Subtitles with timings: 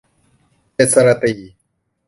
[0.73, 1.39] เด็ดสะระตี่